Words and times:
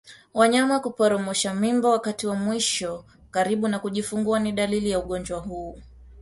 Wanyama 0.33 0.79
kuporomosha 0.79 1.53
mimba 1.53 1.89
wakati 1.89 2.27
wa 2.27 2.35
mwisho 2.35 3.05
karibu 3.31 3.67
na 3.67 3.79
kujifungua 3.79 4.39
ni 4.39 4.51
dalili 4.51 4.91
za 4.91 4.99
ugonjwa 4.99 5.39
huu 5.39 5.77